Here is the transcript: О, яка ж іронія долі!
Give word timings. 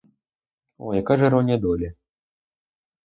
О, 0.77 0.95
яка 0.95 1.17
ж 1.23 1.29
іронія 1.29 1.57
долі! 1.67 1.93